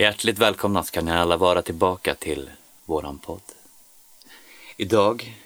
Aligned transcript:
Hjärtligt 0.00 0.38
välkomna 0.38 0.82
ska 0.82 1.00
ni 1.00 1.12
alla 1.12 1.36
vara 1.36 1.62
tillbaka 1.62 2.14
till 2.14 2.50
våran 2.84 3.18
podd. 3.18 3.42
Idag 4.76 5.38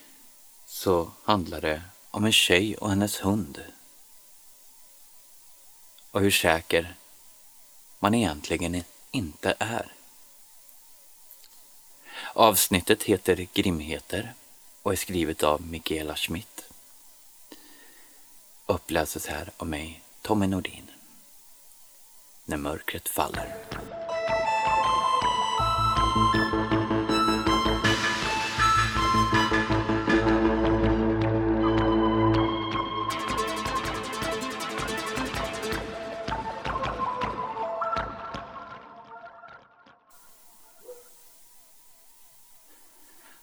så 0.66 1.10
handlar 1.24 1.60
det 1.60 1.82
om 2.10 2.25
en 2.25 2.33
tjej 2.33 2.76
och 2.76 2.88
hennes 2.88 3.20
hund. 3.20 3.62
Och 6.10 6.20
hur 6.20 6.30
säker 6.30 6.94
man 7.98 8.14
egentligen 8.14 8.84
inte 9.11 9.54
är. 9.59 9.93
Avsnittet 12.32 13.02
heter 13.02 13.46
Grimheter 13.55 14.34
och 14.82 14.93
är 14.93 14.96
skrivet 14.96 15.43
av 15.43 15.62
Mikaela 15.62 16.16
Schmidt. 16.16 16.68
Uppläses 18.66 19.27
här 19.27 19.50
av 19.57 19.66
mig, 19.66 20.02
Tommy 20.23 20.46
Nordin. 20.46 20.91
När 22.45 22.57
mörkret 22.57 23.09
faller. 23.09 23.57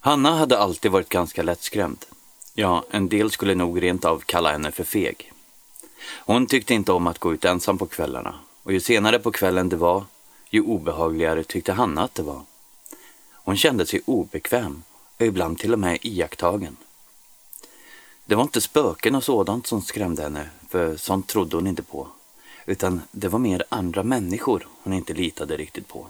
Hanna 0.04 0.38
hade 0.38 0.58
alltid 0.58 0.92
varit 0.92 1.10
ganska 1.10 1.44
lättskrämd. 1.44 2.06
Ja, 2.54 2.86
en 2.92 3.10
del 3.10 3.32
skulle 3.32 3.56
nog 3.56 3.84
rent 3.84 4.06
av 4.06 4.20
kalla 4.26 4.52
henne 4.52 4.72
för 4.72 4.84
feg. 4.84 5.32
Hon 6.06 6.46
tyckte 6.46 6.74
inte 6.74 6.92
om 6.92 7.08
att 7.08 7.20
gå 7.20 7.34
ut 7.34 7.46
ensam 7.46 7.78
på 7.78 7.86
kvällarna 7.86 8.36
och 8.64 8.74
ju 8.74 8.80
senare 8.80 9.20
på 9.20 9.32
kvällen 9.32 9.70
det 9.70 9.76
var, 9.76 10.06
ju 10.50 10.62
obehagligare 10.62 11.44
tyckte 11.44 11.74
Hanna 11.74 12.04
att 12.04 12.16
det 12.16 12.24
var. 12.24 12.42
Hon 13.32 13.58
kände 13.58 13.86
sig 13.86 14.02
obekväm 14.06 14.84
och 15.18 15.26
ibland 15.26 15.60
till 15.60 15.74
och 15.74 15.80
med 15.80 15.98
iakttagen. 16.02 16.78
Det 18.26 18.36
var 18.36 18.44
inte 18.44 18.62
spöken 18.62 19.16
och 19.16 19.24
sådant 19.24 19.68
som 19.68 19.82
skrämde 19.82 20.24
henne, 20.24 20.50
för 20.70 20.98
sånt 20.98 21.28
trodde 21.28 21.56
hon 21.56 21.68
inte 21.68 21.84
på. 21.84 22.08
Utan 22.66 23.02
det 23.12 23.28
var 23.28 23.40
mer 23.40 23.64
andra 23.70 24.04
människor 24.04 24.68
hon 24.84 24.94
inte 24.94 25.14
litade 25.14 25.58
riktigt 25.58 25.88
på. 25.88 26.08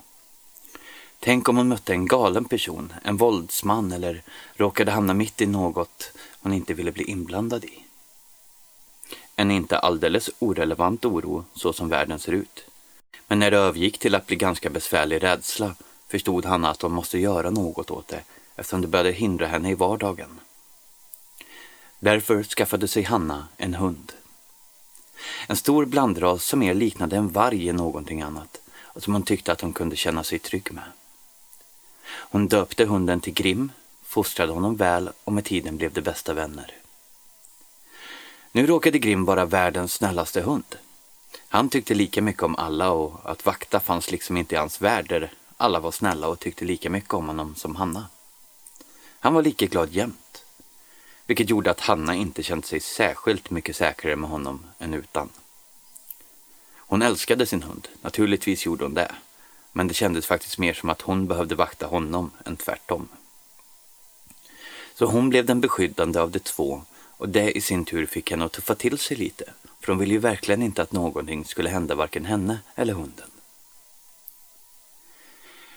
Tänk 1.24 1.50
om 1.50 1.58
hon 1.58 1.68
mötte 1.68 1.94
en 1.94 2.06
galen 2.06 2.46
person, 2.46 2.94
en 3.04 3.18
våldsman 3.18 3.92
eller 3.92 4.22
råkade 4.54 4.92
hamna 4.92 5.14
mitt 5.14 5.42
i 5.42 5.46
något 5.46 6.12
hon 6.42 6.54
inte 6.54 6.74
ville 6.74 6.92
bli 6.92 7.04
inblandad 7.04 7.64
i. 7.64 7.86
En 9.36 9.52
inte 9.52 9.80
alldeles 9.80 10.30
orelevant 10.40 11.06
oro 11.06 11.46
så 11.56 11.74
som 11.74 11.90
världen 11.90 12.20
ser 12.20 12.32
ut. 12.32 12.66
Men 13.28 13.40
när 13.40 13.52
det 13.52 13.58
övergick 13.58 13.98
till 13.98 14.16
att 14.16 14.28
bli 14.28 14.36
ganska 14.36 14.70
besvärlig 14.70 15.24
rädsla 15.24 15.76
förstod 16.08 16.46
Hanna 16.46 16.70
att 16.70 16.82
hon 16.82 16.92
måste 16.92 17.20
göra 17.20 17.50
något 17.50 17.92
åt 17.92 18.08
det 18.08 18.24
eftersom 18.56 18.82
det 18.82 18.88
började 18.88 19.12
hindra 19.12 19.48
henne 19.48 19.72
i 19.72 19.76
vardagen. 19.76 20.40
Därför 22.00 22.44
skaffade 22.44 22.88
sig 22.88 23.04
Hanna 23.04 23.48
en 23.58 23.74
hund. 23.74 24.12
En 25.48 25.56
stor 25.56 25.86
blandras 25.86 26.46
som 26.46 26.60
mer 26.60 26.74
liknade 26.74 27.16
en 27.16 27.32
varg 27.32 27.70
än 27.70 27.76
någonting 27.76 28.22
annat 28.22 28.62
och 28.72 29.04
som 29.04 29.14
hon 29.14 29.24
tyckte 29.24 29.52
att 29.52 29.62
hon 29.62 29.74
kunde 29.74 29.96
känna 29.96 30.24
sig 30.24 30.40
trygg 30.40 30.72
med. 30.72 30.84
Hon 32.12 32.48
döpte 32.48 32.86
hunden 32.86 33.22
till 33.22 33.34
Grim, 33.34 33.72
fostrade 34.04 34.52
honom 34.52 34.76
väl 34.76 35.10
och 35.24 35.34
med 35.34 35.46
tiden 35.46 35.78
blev 35.78 35.94
de 35.94 36.02
bästa 36.02 36.34
vänner. 36.34 36.76
Nu 38.52 38.68
råkade 38.68 39.00
Grim 39.00 39.26
vara 39.26 39.46
världens 39.46 39.94
snällaste 39.94 40.42
hund. 40.42 40.76
Han 41.48 41.70
tyckte 41.70 41.94
lika 41.94 42.22
mycket 42.22 42.44
om 42.44 42.56
alla 42.56 42.92
och 42.92 43.32
att 43.32 43.46
vakta 43.46 43.80
fanns 43.80 44.12
liksom 44.12 44.38
inte 44.38 44.56
i 44.56 44.58
hans 44.58 44.82
värld 44.82 45.10
där 45.10 45.32
alla 45.58 45.80
var 45.80 45.92
snälla 45.92 46.28
och 46.28 46.40
tyckte 46.40 46.66
lika 46.66 46.90
mycket 46.90 47.14
om 47.14 47.28
honom 47.28 47.56
som 47.56 47.76
Hanna. 47.76 48.06
Han 49.20 49.34
var 49.34 49.42
lika 49.42 49.66
glad 49.66 49.92
jämt, 49.92 50.44
vilket 51.26 51.50
gjorde 51.50 51.72
att 51.72 51.80
Hanna 51.80 52.16
inte 52.16 52.44
kände 52.44 52.68
sig 52.68 52.80
särskilt 52.80 53.50
mycket 53.50 53.76
säkrare 53.76 54.16
med 54.16 54.30
honom 54.30 54.66
än 54.80 54.94
utan. 54.94 55.30
Hon 56.76 57.02
älskade 57.02 57.46
sin 57.46 57.64
hund, 57.64 57.88
naturligtvis 58.02 58.66
gjorde 58.66 58.84
hon 58.86 58.94
det. 58.94 59.16
Men 59.72 59.88
det 59.88 59.94
kändes 59.94 60.26
faktiskt 60.26 60.58
mer 60.58 60.74
som 60.74 60.90
att 60.90 61.02
hon 61.02 61.28
behövde 61.28 61.56
vakta 61.56 61.88
honom 61.88 62.32
än 62.46 62.58
tvärtom. 62.58 63.08
Så 64.94 65.06
hon 65.06 65.30
blev 65.30 65.46
den 65.46 65.62
beskyddande 65.62 66.20
av 66.20 66.32
de 66.32 66.40
två 66.40 66.82
och 67.18 67.30
det 67.30 67.58
i 67.58 67.62
sin 67.62 67.86
tur 67.86 68.06
fick 68.06 68.32
henne 68.32 68.46
att 68.46 68.52
tuffa 68.52 68.76
till 68.76 68.98
sig 68.98 69.18
lite. 69.18 69.44
För 69.80 69.92
hon 69.92 70.00
ville 70.00 70.14
ju 70.14 70.20
verkligen 70.20 70.62
inte 70.62 70.82
att 70.82 70.92
någonting 70.92 71.46
skulle 71.46 71.70
hända 71.70 71.96
varken 71.96 72.26
henne 72.26 72.60
eller 72.76 72.94
hunden. 72.94 73.32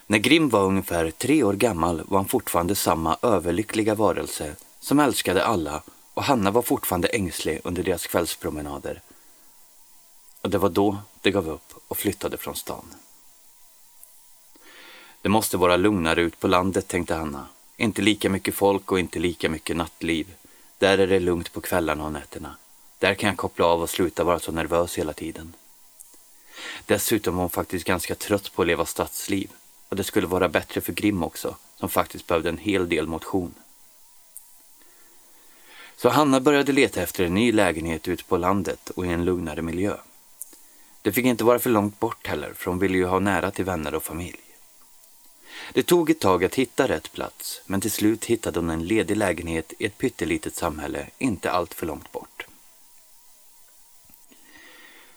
När 0.07 0.19
Grim 0.19 0.49
var 0.49 0.65
ungefär 0.65 1.11
tre 1.11 1.43
år 1.43 1.53
gammal 1.53 2.03
var 2.05 2.19
han 2.19 2.29
fortfarande 2.29 2.75
samma 2.75 3.17
överlyckliga 3.23 3.95
varelse 3.95 4.57
som 4.81 5.01
älskade 5.01 5.45
alla 5.45 5.83
och 6.15 6.25
Hanna 6.25 6.51
var 6.51 6.63
fortfarande 6.63 7.09
ängslig 7.09 7.61
under 7.65 7.83
deras 7.83 8.07
kvällspromenader. 8.07 9.01
Och 10.41 10.51
det 10.51 10.59
var 10.59 10.69
då 10.69 10.99
det 11.21 11.31
gav 11.31 11.49
upp 11.49 11.75
och 11.89 11.97
flyttade 11.97 12.37
från 12.37 12.57
stan. 12.57 12.85
Det 15.25 15.31
måste 15.31 15.57
vara 15.57 15.77
lugnare 15.77 16.23
ut 16.23 16.41
på 16.41 16.49
landet, 16.49 16.89
tänkte 16.89 17.15
Hanna. 17.15 17.47
Inte 17.77 18.03
lika 18.03 18.31
mycket 18.31 18.55
folk 18.55 18.93
och 18.93 18.99
inte 18.99 19.19
lika 19.19 19.49
mycket 19.49 19.77
nattliv. 19.77 20.35
Där 20.79 20.99
är 20.99 21.07
det 21.07 21.21
lugnt 21.21 21.53
på 21.53 21.61
kvällarna 21.61 22.05
och 22.05 22.13
nätterna. 22.13 22.57
Där 22.99 23.15
kan 23.15 23.29
jag 23.29 23.37
koppla 23.37 23.67
av 23.67 23.83
och 23.83 23.91
sluta 23.91 24.25
vara 24.25 24.39
så 24.39 24.53
nervös 24.53 24.99
hela 24.99 25.13
tiden. 25.13 25.53
Dessutom 26.87 27.35
var 27.35 27.43
hon 27.43 27.51
faktiskt 27.51 27.87
ganska 27.87 28.15
trött 28.15 28.53
på 28.55 28.63
att 28.63 28.69
leva 28.69 28.87
stadsliv 28.87 29.51
och 29.89 29.97
det 29.97 30.05
skulle 30.05 30.27
vara 30.27 30.49
bättre 30.49 30.81
för 30.81 30.93
Grim 30.93 31.23
också, 31.23 31.57
som 31.77 31.89
faktiskt 31.89 32.27
behövde 32.27 32.49
en 32.49 32.59
hel 32.59 32.89
del 32.89 33.07
motion. 33.07 33.55
Så 35.97 36.09
Hanna 36.09 36.41
började 36.41 36.73
leta 36.73 37.03
efter 37.03 37.25
en 37.25 37.35
ny 37.35 37.53
lägenhet 37.53 38.09
ute 38.09 38.25
på 38.25 38.37
landet 38.37 38.91
och 38.91 39.07
i 39.07 39.09
en 39.09 39.25
lugnare 39.25 39.63
miljö. 39.63 39.97
Det 41.03 41.13
fick 41.13 41.25
inte 41.25 41.45
vara 41.45 41.59
för 41.59 41.71
långt 41.71 42.01
bort 42.01 42.27
heller, 42.27 42.53
för 42.57 42.71
hon 42.71 42.79
ville 42.79 42.99
ju 42.99 43.05
ha 43.05 43.19
nära 43.19 43.51
till 43.51 43.65
vänner 43.65 43.95
och 43.95 44.03
familj. 44.03 44.44
Det 45.73 45.83
tog 45.83 46.11
ett 46.11 46.21
tag 46.21 46.45
att 46.45 46.55
hitta 46.55 46.89
rätt 46.89 47.13
plats, 47.13 47.61
men 47.67 47.81
till 47.81 47.91
slut 47.91 48.25
hittade 48.25 48.59
hon 48.59 48.71
en 48.71 48.87
ledig 48.87 49.17
lägenhet 49.17 49.73
i 49.79 49.85
ett 49.85 49.99
pyttelitet 49.99 50.57
samhälle 50.57 51.07
inte 51.19 51.51
alltför 51.51 51.87
långt 51.87 52.13
bort. 52.13 52.47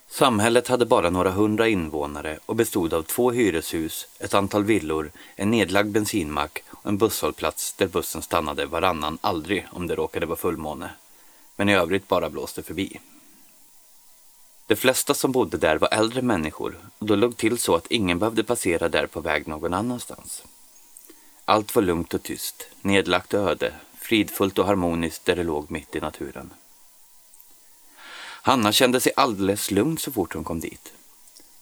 Samhället 0.09 0.67
hade 0.67 0.85
bara 0.85 1.09
några 1.09 1.31
hundra 1.31 1.67
invånare 1.67 2.39
och 2.45 2.55
bestod 2.55 2.93
av 2.93 3.03
två 3.03 3.31
hyreshus, 3.31 4.07
ett 4.19 4.33
antal 4.33 4.63
villor, 4.63 5.11
en 5.35 5.51
nedlagd 5.51 5.91
bensinmack 5.91 6.63
och 6.69 6.89
en 6.89 6.97
busshållplats 6.97 7.73
där 7.73 7.87
bussen 7.87 8.21
stannade 8.21 8.65
varannan 8.65 9.17
aldrig 9.21 9.67
om 9.71 9.87
det 9.87 9.95
råkade 9.95 10.25
vara 10.25 10.37
fullmåne. 10.37 10.89
Men 11.55 11.69
i 11.69 11.75
övrigt 11.75 12.07
bara 12.07 12.29
blåste 12.29 12.63
förbi. 12.63 12.99
De 14.67 14.75
flesta 14.75 15.13
som 15.13 15.31
bodde 15.31 15.57
där 15.57 15.77
var 15.77 15.89
äldre 15.93 16.21
människor 16.21 16.77
och 16.99 17.05
då 17.05 17.15
låg 17.15 17.37
till 17.37 17.57
så 17.57 17.75
att 17.75 17.91
ingen 17.91 18.19
behövde 18.19 18.43
passera 18.43 18.89
där 18.89 19.07
på 19.07 19.21
väg 19.21 19.47
någon 19.47 19.73
annanstans. 19.73 20.43
Allt 21.45 21.75
var 21.75 21.83
lugnt 21.83 22.13
och 22.13 22.23
tyst, 22.23 22.67
nedlagt 22.81 23.33
och 23.33 23.49
öde, 23.49 23.73
fridfullt 23.97 24.59
och 24.59 24.65
harmoniskt 24.65 25.25
där 25.25 25.35
det 25.35 25.43
låg 25.43 25.71
mitt 25.71 25.95
i 25.95 25.99
naturen. 25.99 26.53
Hanna 28.41 28.71
kände 28.71 28.99
sig 28.99 29.11
alldeles 29.15 29.71
lugn 29.71 29.97
så 29.97 30.11
fort 30.11 30.33
hon 30.33 30.43
kom 30.43 30.59
dit. 30.59 30.93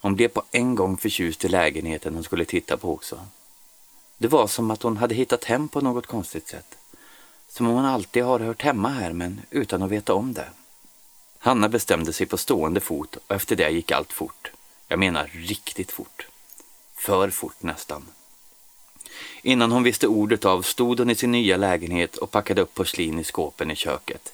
Hon 0.00 0.14
blev 0.14 0.28
på 0.28 0.42
en 0.50 0.74
gång 0.74 0.96
förtjust 0.96 1.44
i 1.44 1.48
lägenheten 1.48 2.14
hon 2.14 2.24
skulle 2.24 2.44
titta 2.44 2.76
på 2.76 2.92
också. 2.92 3.20
Det 4.18 4.28
var 4.28 4.46
som 4.46 4.70
att 4.70 4.82
hon 4.82 4.96
hade 4.96 5.14
hittat 5.14 5.44
hem 5.44 5.68
på 5.68 5.80
något 5.80 6.06
konstigt 6.06 6.48
sätt. 6.48 6.78
Som 7.48 7.66
om 7.66 7.74
hon 7.74 7.84
alltid 7.84 8.24
har 8.24 8.40
hört 8.40 8.62
hemma 8.62 8.88
här 8.88 9.12
men 9.12 9.40
utan 9.50 9.82
att 9.82 9.90
veta 9.90 10.14
om 10.14 10.32
det. 10.32 10.48
Hanna 11.46 11.68
bestämde 11.68 12.12
sig 12.12 12.26
på 12.26 12.36
stående 12.36 12.80
fot 12.80 13.16
och 13.26 13.34
efter 13.34 13.56
det 13.56 13.70
gick 13.70 13.90
allt 13.90 14.12
fort. 14.12 14.50
Jag 14.88 14.98
menar 14.98 15.30
riktigt 15.32 15.92
fort. 15.92 16.26
För 16.96 17.30
fort 17.30 17.62
nästan. 17.62 18.06
Innan 19.42 19.72
hon 19.72 19.82
visste 19.82 20.06
ordet 20.06 20.44
av 20.44 20.62
stod 20.62 20.98
hon 20.98 21.10
i 21.10 21.14
sin 21.14 21.32
nya 21.32 21.56
lägenhet 21.56 22.16
och 22.16 22.30
packade 22.30 22.62
upp 22.62 22.74
porslin 22.74 23.18
i 23.18 23.24
skåpen 23.24 23.70
i 23.70 23.76
köket. 23.76 24.32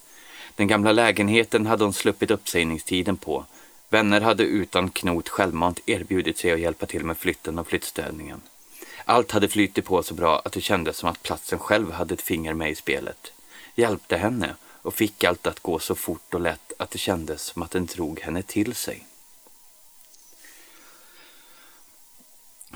Den 0.56 0.66
gamla 0.66 0.92
lägenheten 0.92 1.66
hade 1.66 1.84
hon 1.84 1.92
sluppit 1.92 2.30
uppsägningstiden 2.30 3.16
på. 3.16 3.44
Vänner 3.88 4.20
hade 4.20 4.42
utan 4.42 4.90
knot 4.90 5.28
självmant 5.28 5.80
erbjudit 5.86 6.38
sig 6.38 6.52
att 6.52 6.60
hjälpa 6.60 6.86
till 6.86 7.04
med 7.04 7.18
flytten 7.18 7.58
och 7.58 7.66
flyttstädningen. 7.66 8.40
Allt 9.04 9.30
hade 9.30 9.48
flyttit 9.48 9.84
på 9.84 10.02
så 10.02 10.14
bra 10.14 10.42
att 10.44 10.52
det 10.52 10.60
kändes 10.60 10.96
som 10.96 11.08
att 11.08 11.22
platsen 11.22 11.58
själv 11.58 11.92
hade 11.92 12.14
ett 12.14 12.22
finger 12.22 12.54
med 12.54 12.70
i 12.70 12.74
spelet. 12.74 13.32
Hjälpte 13.74 14.16
henne 14.16 14.54
och 14.82 14.94
fick 14.94 15.24
allt 15.24 15.46
att 15.46 15.60
gå 15.60 15.78
så 15.78 15.94
fort 15.94 16.34
och 16.34 16.40
lätt 16.40 16.72
att 16.78 16.90
det 16.90 16.98
kändes 16.98 17.42
som 17.42 17.62
att 17.62 17.70
den 17.70 17.86
drog 17.86 18.20
henne 18.20 18.42
till 18.42 18.74
sig. 18.74 19.06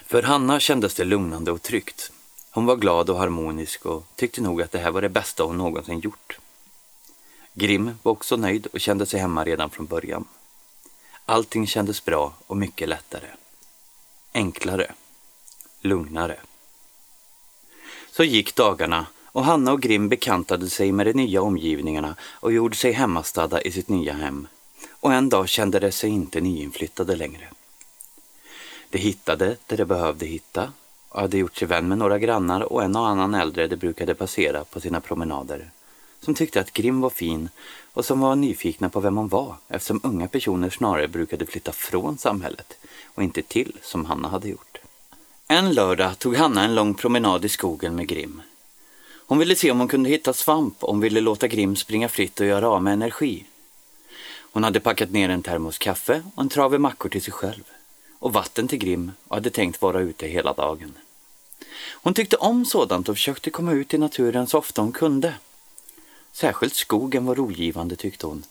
För 0.07 0.23
Hanna 0.23 0.61
kändes 0.61 0.95
det 0.95 1.05
lugnande 1.05 1.51
och 1.53 1.63
tryggt. 1.63 2.13
Hon 2.51 2.67
var 2.67 2.77
glad 2.77 3.11
och 3.11 3.19
harmonisk 3.19 3.87
och 3.87 4.05
tyckte 4.17 4.41
nog 4.41 4.63
att 4.63 4.73
det 4.73 4.79
här 4.79 4.91
var 4.91 5.03
det 5.03 5.09
bästa 5.09 5.45
hon 5.45 5.59
någonsin 5.59 6.01
gjort. 6.01 6.39
Grim 7.55 7.99
var 8.03 8.13
också 8.13 8.37
nöjd 8.37 8.67
och 8.67 8.81
kände 8.81 9.07
sig 9.07 9.21
hemma 9.21 9.45
redan 9.45 9.71
från 9.71 9.87
början. 9.87 10.25
Allting 11.25 11.67
kändes 11.67 12.05
bra 12.05 12.35
och 12.47 12.57
mycket 12.57 12.89
lättare. 12.89 13.29
Enklare. 14.33 14.93
lugnare. 15.81 16.41
Så 18.11 18.25
gick 18.25 18.55
dagarna 18.55 19.07
och 19.37 19.45
Hanna 19.45 19.73
och 19.73 19.83
Grim 19.83 20.09
bekantade 20.09 20.71
sig 20.71 20.93
med 20.93 21.07
de 21.07 21.13
nya 21.13 21.43
omgivningarna 21.43 22.17
och 22.21 22.53
gjorde 22.53 22.77
sig 22.77 22.93
hemmastadda 22.93 23.63
i 23.63 23.73
sitt 23.73 23.89
nya 23.89 24.13
hem. 24.13 24.49
Och 24.91 25.13
en 25.13 25.29
dag 25.29 25.49
kände 25.49 25.79
de 25.79 25.93
sig 25.93 26.11
inte 26.11 26.41
nyinflyttade 26.41 27.17
längre. 27.17 27.49
De 28.91 28.99
hittade 28.99 29.57
det 29.67 29.77
de 29.77 29.85
behövde 29.85 30.27
hitta 30.27 30.73
och 31.09 31.21
hade 31.21 31.39
gjort 31.39 31.57
sig 31.57 31.69
vän 31.69 31.89
med 31.89 31.99
några 31.99 32.19
grannar 32.19 32.61
och 32.73 32.83
en 32.83 32.97
och 32.97 33.09
annan 33.09 33.35
äldre 33.35 33.67
de 33.67 33.77
brukade 33.77 34.15
passera 34.15 34.65
på 34.65 34.81
sina 34.81 35.01
promenader. 35.01 35.71
Som 36.21 36.35
tyckte 36.35 36.61
att 36.61 36.73
Grim 36.73 37.01
var 37.01 37.11
fin 37.11 37.49
och 37.93 38.05
som 38.05 38.21
var 38.21 38.37
nyfikna 38.37 38.89
på 38.89 39.01
vem 39.01 39.17
hon 39.17 39.29
var 39.29 39.57
eftersom 39.69 40.01
unga 40.03 40.29
personer 40.29 40.71
snarare 40.71 41.09
brukade 41.09 41.47
flytta 41.47 41.73
från 41.73 42.19
samhället 42.19 42.77
och 43.15 43.23
inte 43.23 43.43
till 43.43 43.73
som 43.83 44.05
Hanna 44.05 44.29
hade 44.29 44.49
gjort. 44.49 44.79
En 45.49 45.75
lördag 45.75 46.19
tog 46.19 46.37
Hanna 46.37 46.65
en 46.65 46.75
lång 46.75 46.95
promenad 46.95 47.45
i 47.45 47.49
skogen 47.49 47.97
med 47.97 48.09
Grim. 48.09 48.43
Hon 49.27 49.39
ville 49.39 49.57
se 49.57 49.71
om 49.71 49.79
hon 49.79 49.89
kunde 49.89 50.09
hitta 50.09 50.33
svamp 50.33 50.85
och 50.85 50.91
hon 50.91 51.01
ville 51.01 51.21
låta 51.21 51.49
Grim 51.49 51.77
springa 51.77 52.09
fritt 52.09 52.41
och 52.41 52.47
göra 52.47 52.69
av 52.69 52.83
med 52.83 52.93
energi. 52.93 53.45
Hon 54.39 54.65
hade 54.65 54.81
packat 54.81 55.11
ner 55.11 55.29
en 55.29 55.43
termos 55.43 55.79
kaffe 55.79 56.23
och 56.35 56.43
en 56.43 56.49
trave 56.49 56.79
mackor 56.79 57.09
till 57.09 57.23
sig 57.23 57.33
själv 57.33 57.65
och 58.19 58.33
vatten 58.33 58.69
till 58.69 58.79
Grim 58.79 59.13
och 59.29 59.37
hade 59.37 59.51
tänkt 59.51 59.83
vara 59.83 60.01
ute 60.01 60.27
hela 60.27 60.53
dagen. 60.53 60.93
Hon 61.91 62.15
tyckte 62.15 62.37
om 62.37 62.65
sådant 62.65 63.09
och 63.09 63.17
försökte 63.17 63.51
komma 63.51 63.73
ut 63.73 63.95
i 63.95 63.99
naturen 63.99 64.47
så 64.47 64.59
ofta 64.59 64.83
hon 64.83 64.93
kunde. 64.93 65.35
Särskilt 66.33 66.75
skogen 66.75 67.27
var 67.27 67.35
rogivande 67.35 67.97
tyckte 67.97 68.27
hon. 68.27 68.45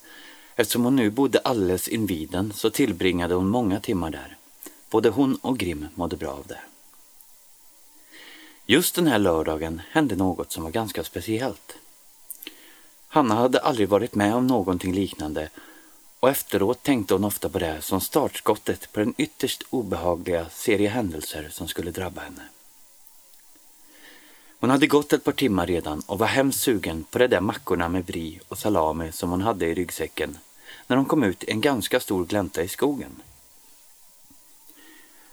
Eftersom 0.56 0.84
hon 0.84 0.96
nu 0.96 1.10
bodde 1.10 1.40
alldeles 1.40 1.88
invid 1.88 2.30
den 2.30 2.54
så 2.54 2.70
tillbringade 2.70 3.34
hon 3.34 3.48
många 3.48 3.80
timmar 3.80 4.10
där. 4.10 4.38
Både 4.90 5.10
hon 5.10 5.36
och 5.36 5.58
Grim 5.58 5.88
mådde 5.96 6.18
bra 6.18 6.32
av 6.32 6.48
det. 6.48 6.60
Just 8.68 8.96
den 8.96 9.08
här 9.08 9.20
lördagen 9.20 9.82
hände 9.90 10.16
något 10.16 10.52
som 10.52 10.64
var 10.64 10.72
ganska 10.72 11.04
speciellt. 11.04 11.76
Hanna 13.08 13.36
hade 13.36 13.60
aldrig 13.60 13.90
varit 13.90 14.16
med 14.16 14.36
om 14.36 14.48
någonting 14.48 14.94
liknande 14.94 15.50
och 16.20 16.30
efteråt 16.30 16.84
tänkte 16.84 17.14
hon 17.14 17.24
ofta 17.24 17.50
på 17.50 17.60
det 17.60 17.82
som 17.82 18.02
startskottet 18.02 18.92
på 18.92 19.00
den 19.00 19.14
ytterst 19.18 19.64
obehagliga 19.70 20.50
serie 20.50 20.90
händelser 20.90 21.50
som 21.52 21.68
skulle 21.68 21.92
drabba 21.92 22.22
henne. 22.22 22.42
Hon 24.60 24.70
hade 24.70 24.88
gått 24.88 25.14
ett 25.14 25.24
par 25.24 25.32
timmar 25.32 25.68
redan 25.68 26.02
och 26.06 26.20
var 26.20 26.28
hemskt 26.28 26.60
sugen 26.60 27.04
på 27.04 27.20
de 27.20 27.28
där 27.28 27.42
mackorna 27.42 27.90
med 27.90 28.06
brie 28.06 28.40
och 28.48 28.58
salami 28.58 29.12
som 29.12 29.30
hon 29.30 29.42
hade 29.42 29.68
i 29.68 29.76
ryggsäcken 29.76 30.38
när 30.88 30.98
hon 30.98 31.06
kom 31.06 31.24
ut 31.24 31.44
i 31.44 31.52
en 31.52 31.62
ganska 31.62 32.00
stor 32.00 32.26
glänta 32.26 32.64
i 32.64 32.68
skogen. 32.68 33.22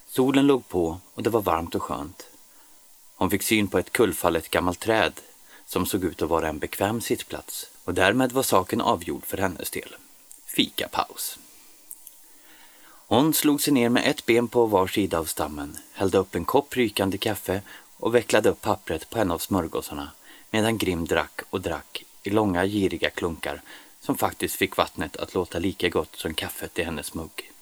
Solen 0.09 0.47
låg 0.47 0.69
på 0.69 0.99
och 1.15 1.23
det 1.23 1.31
var 1.31 1.43
varmt 1.43 1.75
och 1.75 1.83
skönt. 1.83 2.32
Hon 3.23 3.31
fick 3.31 3.43
syn 3.43 3.69
på 3.69 3.79
ett 3.79 3.93
kullfallet 3.93 4.51
gammalt 4.51 4.81
träd 4.81 5.13
som 5.67 5.87
såg 5.87 6.05
ut 6.05 6.23
att 6.23 6.29
vara 6.29 6.49
en 6.49 6.59
bekväm 6.59 7.01
sittplats 7.01 7.67
och 7.85 7.95
därmed 7.95 8.33
var 8.33 8.43
saken 8.43 8.81
avgjord 8.81 9.27
för 9.27 9.39
hennes 9.39 9.71
del. 9.71 9.95
Fikapaus. 10.47 11.39
Hon 13.07 13.35
slog 13.35 13.63
sig 13.63 13.73
ner 13.73 13.89
med 13.89 14.11
ett 14.11 14.27
ben 14.27 14.49
på 14.49 14.67
var 14.67 14.87
sida 14.87 15.19
av 15.19 15.25
stammen, 15.25 15.79
hällde 15.93 16.19
upp 16.19 16.35
en 16.35 16.45
kopp 16.45 16.77
rykande 16.77 17.19
kaffe 17.19 17.63
och 17.97 18.15
vecklade 18.15 18.49
upp 18.49 18.61
pappret 18.61 19.11
på 19.11 19.19
en 19.19 19.31
av 19.31 19.39
smörgåsarna 19.39 20.11
medan 20.51 20.79
Grim 20.79 21.05
drack 21.07 21.41
och 21.51 21.61
drack 21.61 22.05
i 22.23 22.31
långa 22.31 22.67
giriga 22.67 23.11
klunkar 23.11 23.63
som 24.01 24.19
faktiskt 24.19 24.57
fick 24.57 24.77
vattnet 24.77 25.17
att 25.17 25.35
låta 25.35 25.59
lika 25.59 25.89
gott 25.89 26.17
som 26.17 26.35
kaffet 26.35 26.79
i 26.79 26.83
hennes 26.83 27.15
mugg. 27.15 27.53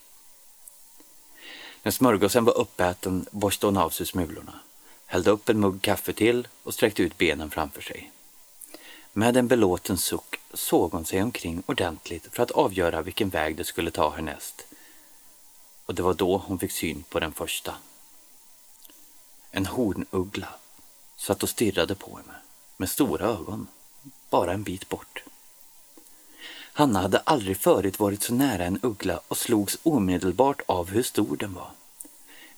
När 1.82 1.92
smörgåsen 1.92 2.44
var 2.44 2.58
uppäten 2.58 3.26
borstade 3.30 3.68
hon 3.68 3.82
av 3.82 3.90
sig 3.90 4.06
smulorna, 4.06 4.60
hällde 5.10 5.30
upp 5.30 5.48
en 5.48 5.60
mugg 5.60 5.82
kaffe 5.82 6.12
till 6.12 6.48
och 6.62 6.74
sträckte 6.74 7.02
ut 7.02 7.18
benen 7.18 7.50
framför 7.50 7.82
sig. 7.82 8.10
Med 9.12 9.36
en 9.36 9.48
belåten 9.48 9.98
suck 9.98 10.40
såg 10.54 10.92
hon 10.92 11.04
sig 11.04 11.22
omkring 11.22 11.62
ordentligt 11.66 12.28
för 12.32 12.42
att 12.42 12.50
avgöra 12.50 13.02
vilken 13.02 13.28
väg 13.28 13.56
det 13.56 13.64
skulle 13.64 13.90
ta 13.90 14.10
härnäst. 14.10 14.66
Och 15.86 15.94
det 15.94 16.02
var 16.02 16.14
då 16.14 16.36
hon 16.36 16.58
fick 16.58 16.72
syn 16.72 17.02
på 17.02 17.20
den 17.20 17.32
första. 17.32 17.74
En 19.50 19.66
hornuggla 19.66 20.48
satt 21.16 21.42
och 21.42 21.48
stirrade 21.48 21.94
på 21.94 22.16
henne 22.16 22.38
med 22.76 22.90
stora 22.90 23.26
ögon, 23.26 23.66
bara 24.30 24.52
en 24.52 24.62
bit 24.62 24.88
bort. 24.88 25.24
Hanna 26.72 27.00
hade 27.00 27.18
aldrig 27.18 27.56
förut 27.56 27.98
varit 27.98 28.22
så 28.22 28.34
nära 28.34 28.64
en 28.64 28.80
uggla 28.82 29.20
och 29.28 29.38
slogs 29.38 29.78
omedelbart 29.82 30.60
av 30.66 30.90
hur 30.90 31.02
stor 31.02 31.36
den 31.36 31.54
var. 31.54 31.70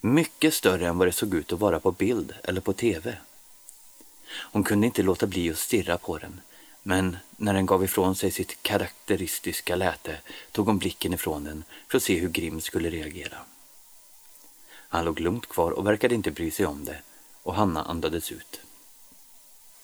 Mycket 0.04 0.54
större 0.54 0.88
än 0.88 0.98
vad 0.98 1.08
det 1.08 1.12
såg 1.12 1.34
ut 1.34 1.52
att 1.52 1.60
vara 1.60 1.80
på 1.80 1.92
bild 1.92 2.34
eller 2.44 2.60
på 2.60 2.72
TV. 2.72 3.16
Hon 4.28 4.64
kunde 4.64 4.86
inte 4.86 5.02
låta 5.02 5.26
bli 5.26 5.50
att 5.50 5.58
stirra 5.58 5.98
på 5.98 6.18
den, 6.18 6.40
men 6.82 7.16
när 7.36 7.54
den 7.54 7.66
gav 7.66 7.84
ifrån 7.84 8.14
sig 8.14 8.30
sitt 8.30 8.62
karaktäristiska 8.62 9.76
läte 9.76 10.16
tog 10.52 10.66
hon 10.66 10.78
blicken 10.78 11.14
ifrån 11.14 11.44
den 11.44 11.64
för 11.88 11.96
att 11.96 12.02
se 12.02 12.18
hur 12.18 12.28
Grim 12.28 12.60
skulle 12.60 12.90
reagera. 12.90 13.38
Han 14.88 15.04
låg 15.04 15.20
lugnt 15.20 15.48
kvar 15.48 15.70
och 15.70 15.86
verkade 15.86 16.14
inte 16.14 16.30
bry 16.30 16.50
sig 16.50 16.66
om 16.66 16.84
det 16.84 17.02
och 17.42 17.54
Hanna 17.54 17.82
andades 17.82 18.32
ut. 18.32 18.60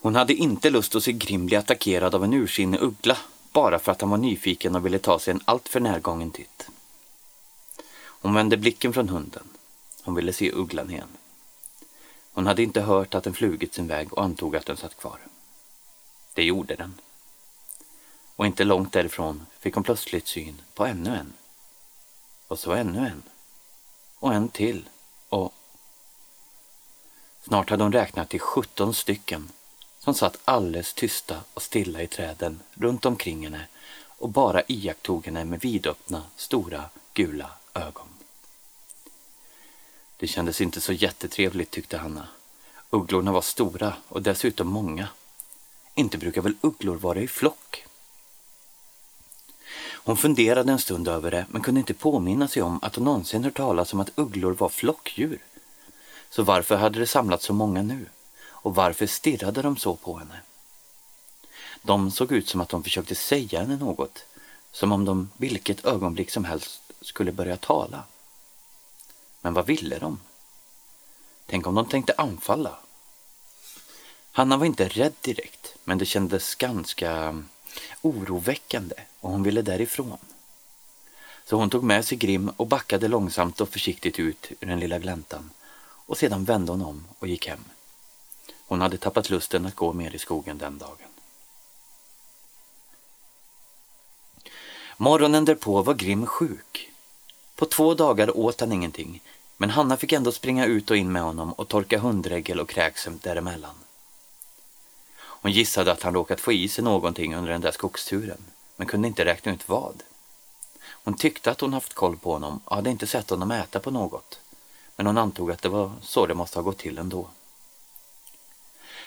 Hon 0.00 0.14
hade 0.14 0.34
inte 0.34 0.70
lust 0.70 0.94
att 0.94 1.02
se 1.02 1.12
Grim 1.12 1.46
bli 1.46 1.56
attackerad 1.56 2.14
av 2.14 2.24
en 2.24 2.34
ursinnig 2.34 2.82
uggla 2.82 3.18
bara 3.52 3.78
för 3.78 3.92
att 3.92 4.00
han 4.00 4.10
var 4.10 4.18
nyfiken 4.18 4.74
och 4.74 4.86
ville 4.86 4.98
ta 4.98 5.18
sig 5.18 5.30
en 5.30 5.42
alltför 5.44 5.80
närgången 5.80 6.30
titt. 6.30 6.68
Hon 7.98 8.34
vände 8.34 8.56
blicken 8.56 8.92
från 8.92 9.08
hunden. 9.08 9.44
Hon 10.08 10.14
ville 10.14 10.32
se 10.32 10.52
ugglan 10.52 10.90
igen. 10.90 11.08
Hon 12.32 12.46
hade 12.46 12.62
inte 12.62 12.80
hört 12.80 13.14
att 13.14 13.24
den 13.24 13.34
flugit 13.34 13.74
sin 13.74 13.86
väg 13.86 14.12
och 14.12 14.22
antog 14.22 14.56
att 14.56 14.66
den 14.66 14.76
satt 14.76 14.96
kvar. 14.96 15.18
Det 16.34 16.44
gjorde 16.44 16.76
den. 16.76 17.00
Och 18.36 18.46
inte 18.46 18.64
långt 18.64 18.92
därifrån 18.92 19.46
fick 19.58 19.74
hon 19.74 19.84
plötsligt 19.84 20.26
syn 20.26 20.62
på 20.74 20.86
ännu 20.86 21.16
en. 21.16 21.32
Och 22.46 22.58
så 22.58 22.72
ännu 22.72 23.06
en. 23.06 23.22
Och 24.18 24.34
en 24.34 24.48
till. 24.48 24.88
Och... 25.28 25.54
Snart 27.42 27.70
hade 27.70 27.82
hon 27.82 27.92
räknat 27.92 28.28
till 28.28 28.40
17 28.40 28.94
stycken 28.94 29.52
som 29.98 30.14
satt 30.14 30.38
alldeles 30.44 30.94
tysta 30.94 31.40
och 31.54 31.62
stilla 31.62 32.02
i 32.02 32.06
träden 32.06 32.60
runt 32.74 33.06
omkring 33.06 33.44
henne 33.44 33.66
och 34.04 34.28
bara 34.28 34.62
iakttog 34.66 35.26
henne 35.26 35.44
med 35.44 35.60
vidöppna, 35.60 36.22
stora, 36.36 36.84
gula 37.14 37.50
ögon. 37.74 38.17
Det 40.18 40.26
kändes 40.26 40.60
inte 40.60 40.80
så 40.80 40.92
jättetrevligt 40.92 41.70
tyckte 41.70 41.98
Hanna. 41.98 42.28
Ugglorna 42.90 43.32
var 43.32 43.40
stora 43.40 43.94
och 44.08 44.22
dessutom 44.22 44.68
många. 44.68 45.08
Inte 45.94 46.18
brukar 46.18 46.42
väl 46.42 46.54
ugglor 46.60 46.96
vara 46.96 47.20
i 47.20 47.28
flock? 47.28 47.84
Hon 49.90 50.16
funderade 50.16 50.72
en 50.72 50.78
stund 50.78 51.08
över 51.08 51.30
det 51.30 51.46
men 51.48 51.62
kunde 51.62 51.80
inte 51.80 51.94
påminna 51.94 52.48
sig 52.48 52.62
om 52.62 52.78
att 52.82 52.94
hon 52.94 53.04
någonsin 53.04 53.44
hört 53.44 53.56
talas 53.56 53.92
om 53.92 54.00
att 54.00 54.18
ugglor 54.18 54.52
var 54.52 54.68
flockdjur. 54.68 55.38
Så 56.30 56.42
varför 56.42 56.76
hade 56.76 56.98
det 56.98 57.06
samlats 57.06 57.44
så 57.44 57.52
många 57.52 57.82
nu? 57.82 58.06
Och 58.46 58.74
varför 58.74 59.06
stirrade 59.06 59.62
de 59.62 59.76
så 59.76 59.96
på 59.96 60.18
henne? 60.18 60.40
De 61.82 62.10
såg 62.10 62.32
ut 62.32 62.48
som 62.48 62.60
att 62.60 62.68
de 62.68 62.82
försökte 62.82 63.14
säga 63.14 63.60
henne 63.60 63.76
något, 63.76 64.24
som 64.72 64.92
om 64.92 65.04
de 65.04 65.30
vilket 65.36 65.84
ögonblick 65.84 66.30
som 66.30 66.44
helst 66.44 66.80
skulle 67.00 67.32
börja 67.32 67.56
tala. 67.56 68.02
Men 69.40 69.54
vad 69.54 69.66
ville 69.66 69.98
de? 69.98 70.20
Tänk 71.46 71.66
om 71.66 71.74
de 71.74 71.86
tänkte 71.86 72.14
anfalla? 72.18 72.78
Hanna 74.32 74.56
var 74.56 74.66
inte 74.66 74.88
rädd 74.88 75.14
direkt, 75.20 75.74
men 75.84 75.98
det 75.98 76.06
kändes 76.06 76.54
ganska 76.54 77.42
oroväckande 78.02 78.94
och 79.20 79.30
hon 79.30 79.42
ville 79.42 79.62
därifrån. 79.62 80.18
Så 81.44 81.56
hon 81.56 81.70
tog 81.70 81.82
med 81.82 82.04
sig 82.04 82.18
Grim 82.18 82.48
och 82.56 82.66
backade 82.66 83.08
långsamt 83.08 83.60
och 83.60 83.68
försiktigt 83.68 84.18
ut 84.18 84.52
ur 84.60 84.66
den 84.66 84.80
lilla 84.80 84.98
gläntan 84.98 85.50
och 85.80 86.18
sedan 86.18 86.44
vände 86.44 86.72
hon 86.72 86.82
om 86.82 87.04
och 87.18 87.28
gick 87.28 87.46
hem. 87.46 87.64
Hon 88.66 88.80
hade 88.80 88.98
tappat 88.98 89.30
lusten 89.30 89.66
att 89.66 89.74
gå 89.74 89.92
mer 89.92 90.14
i 90.14 90.18
skogen 90.18 90.58
den 90.58 90.78
dagen. 90.78 91.08
Morgonen 94.96 95.44
därpå 95.44 95.82
var 95.82 95.94
Grim 95.94 96.26
sjuk. 96.26 96.87
På 97.58 97.66
två 97.66 97.94
dagar 97.94 98.36
åt 98.36 98.60
han 98.60 98.72
ingenting, 98.72 99.20
men 99.56 99.70
Hanna 99.70 99.96
fick 99.96 100.12
ändå 100.12 100.32
springa 100.32 100.66
ut 100.66 100.90
och 100.90 100.96
in 100.96 101.12
med 101.12 101.22
honom 101.22 101.52
och 101.52 101.68
torka 101.68 101.98
hundregel 101.98 102.60
och 102.60 102.68
kräksömt 102.68 103.22
däremellan. 103.22 103.74
Hon 105.18 105.52
gissade 105.52 105.92
att 105.92 106.02
han 106.02 106.14
råkat 106.14 106.40
få 106.40 106.52
i 106.52 106.68
sig 106.68 106.84
någonting 106.84 107.34
under 107.34 107.52
den 107.52 107.60
där 107.60 107.70
skogsturen, 107.70 108.44
men 108.76 108.86
kunde 108.86 109.08
inte 109.08 109.24
räkna 109.24 109.52
ut 109.52 109.68
vad. 109.68 110.02
Hon 110.80 111.14
tyckte 111.14 111.50
att 111.50 111.60
hon 111.60 111.72
haft 111.72 111.94
koll 111.94 112.16
på 112.16 112.32
honom 112.32 112.60
och 112.64 112.76
hade 112.76 112.90
inte 112.90 113.06
sett 113.06 113.30
honom 113.30 113.50
äta 113.50 113.80
på 113.80 113.90
något, 113.90 114.40
men 114.96 115.06
hon 115.06 115.18
antog 115.18 115.52
att 115.52 115.62
det 115.62 115.68
var 115.68 115.92
så 116.02 116.26
det 116.26 116.34
måste 116.34 116.58
ha 116.58 116.62
gått 116.62 116.78
till 116.78 116.98
ändå. 116.98 117.28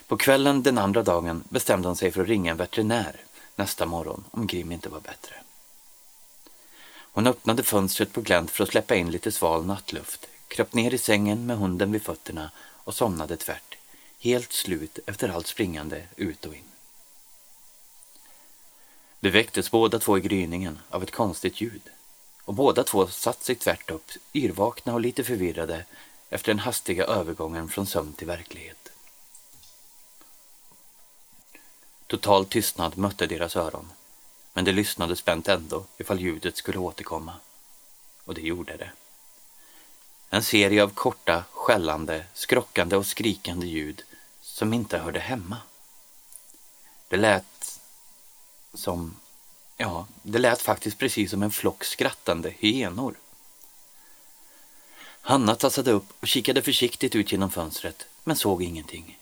På 0.07 0.17
kvällen 0.17 0.63
den 0.63 0.77
andra 0.77 1.03
dagen 1.03 1.43
bestämde 1.49 1.87
hon 1.87 1.95
sig 1.95 2.11
för 2.11 2.21
att 2.21 2.27
ringa 2.27 2.51
en 2.51 2.57
veterinär 2.57 3.15
nästa 3.55 3.85
morgon 3.85 4.23
om 4.31 4.47
Grim 4.47 4.71
inte 4.71 4.89
var 4.89 4.99
bättre. 4.99 5.35
Hon 7.11 7.27
öppnade 7.27 7.63
fönstret 7.63 8.13
på 8.13 8.21
glänt 8.21 8.51
för 8.51 8.63
att 8.63 8.69
släppa 8.69 8.95
in 8.95 9.11
lite 9.11 9.31
sval 9.31 9.65
nattluft, 9.65 10.27
kröp 10.47 10.73
ner 10.73 10.93
i 10.93 10.97
sängen 10.97 11.45
med 11.45 11.57
hunden 11.57 11.91
vid 11.91 12.01
fötterna 12.01 12.51
och 12.83 12.95
somnade 12.95 13.37
tvärt, 13.37 13.77
helt 14.19 14.53
slut 14.53 14.99
efter 15.05 15.29
allt 15.29 15.47
springande 15.47 16.07
ut 16.15 16.45
och 16.45 16.55
in. 16.55 16.63
De 19.19 19.29
väcktes 19.29 19.71
båda 19.71 19.99
två 19.99 20.17
i 20.17 20.21
gryningen 20.21 20.79
av 20.89 21.03
ett 21.03 21.11
konstigt 21.11 21.61
ljud 21.61 21.81
och 22.45 22.53
båda 22.53 22.83
två 22.83 23.07
satt 23.07 23.43
sig 23.43 23.55
tvärt 23.55 23.91
upp, 23.91 24.11
yrvakna 24.33 24.93
och 24.93 25.01
lite 25.01 25.23
förvirrade 25.23 25.85
efter 26.29 26.53
den 26.53 26.59
hastiga 26.59 27.05
övergången 27.05 27.69
från 27.69 27.85
sömn 27.85 28.13
till 28.13 28.27
verklighet. 28.27 28.91
Total 32.07 32.45
tystnad 32.45 32.97
mötte 32.97 33.27
deras 33.27 33.55
öron, 33.55 33.89
men 34.53 34.65
det 34.65 34.71
lyssnade 34.71 35.15
spänt 35.15 35.47
ändå 35.47 35.85
ifall 35.97 36.19
ljudet 36.19 36.57
skulle 36.57 36.77
återkomma. 36.77 37.33
Och 38.25 38.33
det 38.33 38.41
gjorde 38.41 38.77
det. 38.77 38.91
En 40.29 40.43
serie 40.43 40.83
av 40.83 40.89
korta, 40.89 41.43
skällande, 41.51 42.25
skrockande 42.33 42.95
och 42.95 43.05
skrikande 43.05 43.67
ljud 43.67 44.03
som 44.41 44.73
inte 44.73 44.97
hörde 44.97 45.19
hemma. 45.19 45.57
Det 47.07 47.17
lät 47.17 47.79
som, 48.73 49.15
ja, 49.77 50.07
det 50.23 50.39
lät 50.39 50.61
faktiskt 50.61 50.97
precis 50.97 51.31
som 51.31 51.43
en 51.43 51.51
flock 51.51 51.83
skrattande 51.83 52.49
hyenor. 52.49 53.15
Hanna 55.21 55.55
tassade 55.55 55.91
upp 55.91 56.13
och 56.19 56.27
kikade 56.27 56.61
försiktigt 56.61 57.15
ut 57.15 57.31
genom 57.31 57.51
fönstret, 57.51 58.07
men 58.23 58.35
såg 58.35 58.63
ingenting. 58.63 59.19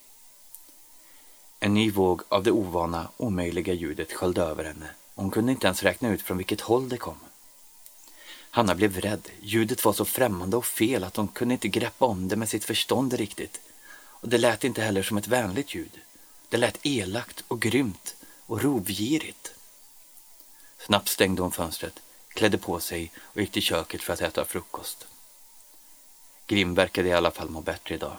En 1.59 1.73
ny 1.73 1.91
våg 1.91 2.21
av 2.29 2.43
det 2.43 2.51
ovana, 2.51 3.09
omöjliga 3.17 3.73
ljudet 3.73 4.13
sköljde 4.13 4.41
över 4.41 4.63
henne 4.63 4.89
hon 5.19 5.31
kunde 5.31 5.51
inte 5.51 5.67
ens 5.67 5.83
räkna 5.83 6.09
ut 6.09 6.21
från 6.21 6.37
vilket 6.37 6.61
håll 6.61 6.89
det 6.89 6.97
kom. 6.97 7.19
Hanna 8.49 8.75
blev 8.75 8.99
rädd. 8.99 9.29
Ljudet 9.41 9.85
var 9.85 9.93
så 9.93 10.05
främmande 10.05 10.57
och 10.57 10.65
fel 10.65 11.03
att 11.03 11.15
hon 11.15 11.27
kunde 11.27 11.53
inte 11.53 11.67
greppa 11.67 12.05
om 12.05 12.27
det 12.27 12.35
med 12.35 12.49
sitt 12.49 12.65
förstånd 12.65 13.13
riktigt. 13.13 13.61
Och 13.91 14.29
det 14.29 14.37
lät 14.37 14.63
inte 14.63 14.81
heller 14.81 15.03
som 15.03 15.17
ett 15.17 15.27
vänligt 15.27 15.75
ljud. 15.75 15.99
Det 16.49 16.57
lät 16.57 16.85
elakt 16.85 17.43
och 17.47 17.61
grymt 17.61 18.15
och 18.45 18.61
rovgirigt. 18.61 19.53
Snabbt 20.77 21.09
stängde 21.09 21.41
hon 21.41 21.51
fönstret, 21.51 21.99
klädde 22.27 22.57
på 22.57 22.79
sig 22.79 23.11
och 23.19 23.41
gick 23.41 23.51
till 23.51 23.61
köket 23.61 24.01
för 24.01 24.13
att 24.13 24.21
äta 24.21 24.45
frukost. 24.45 25.07
Grim 26.47 26.73
verkade 26.73 27.09
i 27.09 27.13
alla 27.13 27.31
fall 27.31 27.49
må 27.49 27.61
bättre 27.61 27.95
idag. 27.95 28.17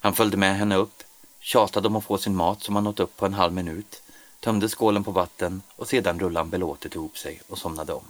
Han 0.00 0.14
följde 0.14 0.36
med 0.36 0.56
henne 0.56 0.76
upp, 0.76 1.02
tjatade 1.40 1.88
om 1.88 1.96
att 1.96 2.04
få 2.04 2.18
sin 2.18 2.36
mat 2.36 2.62
som 2.62 2.76
han 2.76 2.86
åt 2.86 3.00
upp 3.00 3.16
på 3.16 3.26
en 3.26 3.34
halv 3.34 3.52
minut, 3.52 4.02
tömde 4.46 4.68
skålen 4.68 5.04
på 5.04 5.10
vatten 5.10 5.62
och 5.76 5.88
sedan 5.88 6.20
rullade 6.20 6.40
han 6.40 6.50
belåtet 6.50 6.94
ihop 6.94 7.18
sig 7.18 7.42
och 7.48 7.58
somnade 7.58 7.92
om. 7.92 8.04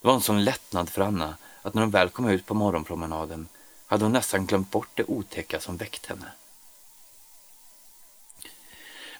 Det 0.00 0.06
var 0.06 0.14
en 0.14 0.20
sån 0.20 0.44
lättnad 0.44 0.88
för 0.90 1.02
Anna 1.02 1.36
att 1.62 1.74
när 1.74 1.82
hon 1.82 1.90
väl 1.90 2.08
kom 2.08 2.28
ut 2.28 2.46
på 2.46 2.54
morgonpromenaden 2.54 3.48
hade 3.86 4.04
hon 4.04 4.12
nästan 4.12 4.46
glömt 4.46 4.70
bort 4.70 4.88
det 4.94 5.04
otäcka 5.04 5.60
som 5.60 5.76
väckt 5.76 6.06
henne. 6.06 6.32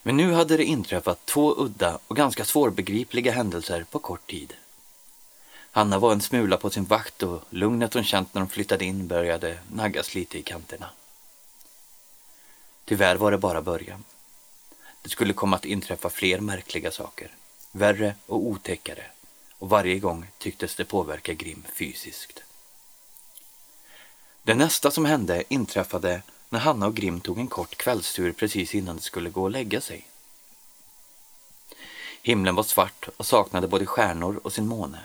Men 0.02 0.16
nu 0.16 0.32
hade 0.32 0.56
det 0.56 0.64
inträffat 0.64 1.26
två 1.26 1.54
udda 1.58 1.98
och 2.08 2.16
ganska 2.16 2.44
svårbegripliga 2.44 3.32
händelser 3.32 3.84
på 3.90 3.98
kort 3.98 4.30
tid. 4.30 4.54
Hanna 5.70 5.98
var 5.98 6.12
en 6.12 6.20
smula 6.20 6.56
på 6.56 6.70
sin 6.70 6.84
vakt 6.84 7.22
och 7.22 7.42
lugnet 7.50 7.94
hon 7.94 8.04
känt 8.04 8.34
när 8.34 8.40
hon 8.40 8.50
flyttade 8.50 8.84
in 8.84 9.08
började 9.08 9.58
naggas 9.72 10.14
lite 10.14 10.38
i 10.38 10.42
kanterna. 10.42 10.90
Tyvärr 12.84 13.16
var 13.16 13.30
det 13.30 13.38
bara 13.38 13.62
början. 13.62 14.04
Det 15.02 15.08
skulle 15.08 15.32
komma 15.32 15.56
att 15.56 15.64
inträffa 15.64 16.10
fler 16.10 16.40
märkliga 16.40 16.90
saker, 16.90 17.30
värre 17.72 18.14
och 18.26 18.46
otäckare 18.46 19.04
och 19.58 19.68
varje 19.68 19.98
gång 19.98 20.26
tycktes 20.38 20.74
det 20.74 20.84
påverka 20.84 21.34
Grim 21.34 21.64
fysiskt. 21.74 22.42
Det 24.42 24.54
nästa 24.54 24.90
som 24.90 25.04
hände 25.04 25.44
inträffade 25.48 26.22
när 26.48 26.60
Hanna 26.60 26.86
och 26.86 26.94
Grim 26.94 27.20
tog 27.20 27.38
en 27.38 27.48
kort 27.48 27.76
kvällstur 27.76 28.32
precis 28.32 28.74
innan 28.74 28.96
de 28.96 29.02
skulle 29.02 29.30
gå 29.30 29.42
och 29.42 29.50
lägga 29.50 29.80
sig. 29.80 30.06
Himlen 32.22 32.54
var 32.54 32.62
svart 32.62 33.08
och 33.16 33.26
saknade 33.26 33.68
både 33.68 33.86
stjärnor 33.86 34.40
och 34.44 34.52
sin 34.52 34.66
måne. 34.66 34.98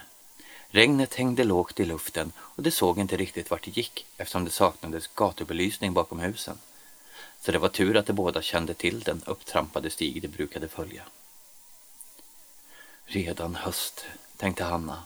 Regnet 0.70 1.14
hängde 1.14 1.44
lågt 1.44 1.80
i 1.80 1.86
luften 1.86 2.32
och 2.38 2.64
de 2.64 2.72
såg 2.72 3.00
inte 3.00 3.18
riktigt 3.18 3.52
vart 3.52 3.64
det 3.64 3.78
gick 3.78 4.06
eftersom 4.18 4.46
det 4.46 4.52
saknades 4.52 5.08
gatubelysning 5.08 5.94
bakom 5.94 6.20
husen. 6.20 6.58
Så 7.48 7.52
det 7.52 7.60
var 7.60 7.70
tur 7.70 7.98
att 7.98 8.06
de 8.06 8.14
båda 8.14 8.42
kände 8.42 8.74
till 8.74 9.00
den 9.00 9.22
upptrampade 9.26 9.90
stig 9.90 10.22
de 10.22 10.28
brukade 10.28 10.68
följa. 10.68 11.04
Redan 13.06 13.56
höst, 13.56 14.06
tänkte 14.38 14.64
Hanna 14.64 15.04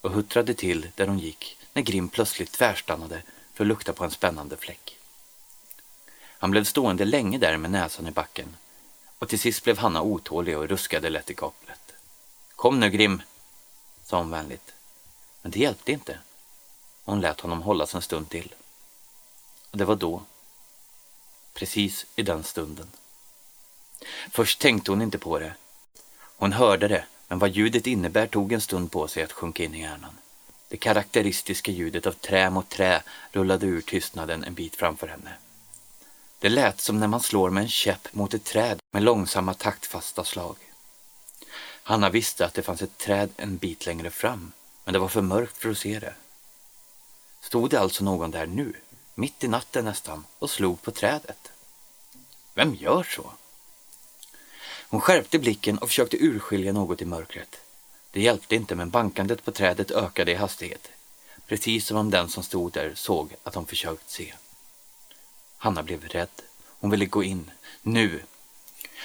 och 0.00 0.10
huttrade 0.10 0.54
till 0.54 0.90
där 0.94 1.06
hon 1.06 1.18
gick 1.18 1.56
när 1.72 1.82
Grim 1.82 2.08
plötsligt 2.08 2.52
tvärstannade 2.52 3.22
för 3.54 3.64
att 3.64 3.68
lukta 3.68 3.92
på 3.92 4.04
en 4.04 4.10
spännande 4.10 4.56
fläck. 4.56 4.98
Han 6.16 6.50
blev 6.50 6.64
stående 6.64 7.04
länge 7.04 7.38
där 7.38 7.56
med 7.56 7.70
näsan 7.70 8.08
i 8.08 8.10
backen 8.10 8.56
och 9.18 9.28
till 9.28 9.40
sist 9.40 9.64
blev 9.64 9.78
Hanna 9.78 10.02
otålig 10.02 10.58
och 10.58 10.68
ruskade 10.68 11.10
lätt 11.10 11.30
i 11.30 11.34
kopplet. 11.34 11.92
Kom 12.56 12.80
nu 12.80 12.90
Grim, 12.90 13.22
sa 14.02 14.18
hon 14.18 14.30
vänligt. 14.30 14.74
Men 15.42 15.50
det 15.50 15.58
hjälpte 15.58 15.92
inte. 15.92 16.18
Hon 17.04 17.20
lät 17.20 17.40
honom 17.40 17.62
hållas 17.62 17.94
en 17.94 18.02
stund 18.02 18.28
till. 18.28 18.54
Och 19.70 19.78
det 19.78 19.84
var 19.84 19.96
då, 19.96 20.22
precis 21.54 22.06
i 22.16 22.22
den 22.22 22.44
stunden. 22.44 22.86
Först 24.30 24.60
tänkte 24.60 24.90
hon 24.90 25.02
inte 25.02 25.18
på 25.18 25.38
det. 25.38 25.54
Hon 26.36 26.52
hörde 26.52 26.88
det 26.88 27.04
men 27.28 27.38
vad 27.38 27.50
ljudet 27.50 27.86
innebär 27.86 28.26
tog 28.26 28.52
en 28.52 28.60
stund 28.60 28.92
på 28.92 29.08
sig 29.08 29.22
att 29.22 29.32
sjunka 29.32 29.64
in 29.64 29.74
i 29.74 29.80
hjärnan. 29.80 30.18
Det 30.68 30.76
karaktäristiska 30.76 31.72
ljudet 31.72 32.06
av 32.06 32.12
trä 32.12 32.50
mot 32.50 32.68
trä 32.68 33.02
rullade 33.32 33.66
ur 33.66 33.80
tystnaden 33.80 34.44
en 34.44 34.54
bit 34.54 34.76
framför 34.76 35.06
henne. 35.06 35.30
Det 36.38 36.48
lät 36.48 36.80
som 36.80 37.00
när 37.00 37.06
man 37.06 37.20
slår 37.20 37.50
med 37.50 37.62
en 37.62 37.68
käpp 37.68 38.14
mot 38.14 38.34
ett 38.34 38.44
träd 38.44 38.80
med 38.90 39.02
långsamma 39.02 39.54
taktfasta 39.54 40.24
slag. 40.24 40.56
Hanna 41.82 42.10
visste 42.10 42.46
att 42.46 42.54
det 42.54 42.62
fanns 42.62 42.82
ett 42.82 42.98
träd 42.98 43.30
en 43.36 43.56
bit 43.56 43.86
längre 43.86 44.10
fram, 44.10 44.52
men 44.84 44.92
det 44.92 44.98
var 44.98 45.08
för 45.08 45.22
mörkt 45.22 45.56
för 45.56 45.70
att 45.70 45.78
se 45.78 45.98
det. 45.98 46.14
Stod 47.40 47.70
det 47.70 47.80
alltså 47.80 48.04
någon 48.04 48.30
där 48.30 48.46
nu, 48.46 48.72
mitt 49.14 49.44
i 49.44 49.48
natten 49.48 49.84
nästan, 49.84 50.24
och 50.38 50.50
slog 50.50 50.82
på 50.82 50.90
trädet? 50.90 51.52
Vem 52.54 52.74
gör 52.74 53.02
så? 53.02 53.32
Hon 54.88 55.00
skärpte 55.00 55.38
blicken 55.38 55.78
och 55.78 55.88
försökte 55.88 56.24
urskilja 56.24 56.72
något 56.72 57.02
i 57.02 57.04
mörkret. 57.04 57.60
Det 58.10 58.20
hjälpte 58.20 58.54
inte 58.54 58.74
men 58.74 58.90
bankandet 58.90 59.44
på 59.44 59.52
trädet 59.52 59.90
ökade 59.90 60.32
i 60.32 60.34
hastighet. 60.34 60.88
Precis 61.46 61.86
som 61.86 61.96
om 61.96 62.10
den 62.10 62.28
som 62.28 62.42
stod 62.42 62.72
där 62.72 62.92
såg 62.94 63.34
att 63.42 63.54
hon 63.54 63.66
försökt 63.66 64.10
se. 64.10 64.34
Hanna 65.56 65.82
blev 65.82 66.04
rädd. 66.04 66.42
Hon 66.80 66.90
ville 66.90 67.06
gå 67.06 67.22
in. 67.22 67.50
Nu! 67.82 68.22